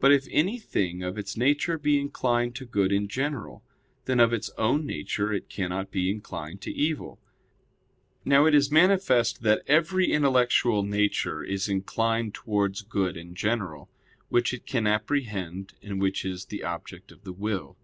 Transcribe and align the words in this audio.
But 0.00 0.10
if 0.10 0.26
anything 0.28 1.04
of 1.04 1.16
its 1.16 1.36
nature 1.36 1.78
be 1.78 2.00
inclined 2.00 2.56
to 2.56 2.66
good 2.66 2.90
in 2.90 3.06
general, 3.06 3.62
then 4.06 4.18
of 4.18 4.32
its 4.32 4.50
own 4.58 4.84
nature 4.84 5.32
it 5.32 5.48
cannot 5.48 5.92
be 5.92 6.10
inclined 6.10 6.60
to 6.62 6.72
evil. 6.74 7.20
Now 8.24 8.44
it 8.46 8.56
is 8.56 8.72
manifest 8.72 9.42
that 9.44 9.62
every 9.68 10.10
intellectual 10.10 10.82
nature 10.82 11.44
is 11.44 11.68
inclined 11.68 12.34
towards 12.34 12.82
good 12.82 13.16
in 13.16 13.36
general, 13.36 13.88
which 14.30 14.52
it 14.52 14.66
can 14.66 14.88
apprehend 14.88 15.74
and 15.80 16.00
which 16.00 16.24
is 16.24 16.46
the 16.46 16.64
object 16.64 17.12
of 17.12 17.22
the 17.22 17.32
will. 17.32 17.76